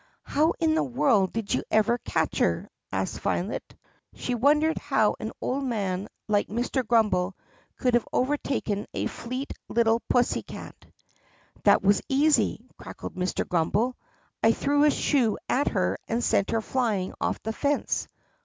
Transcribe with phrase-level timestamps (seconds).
[0.23, 3.75] "How in the world did you ever catch her?" asked Violet.
[4.15, 6.83] She wondered how an old man like Mr.
[6.83, 7.35] Grummbel
[7.77, 10.87] could have overtaken a fleet little pussycat.
[11.65, 13.47] "That was easy," cackled Mr.
[13.47, 13.95] Grummbel.
[14.41, 18.07] "I threw a shoe at her and sent her flying off the fence.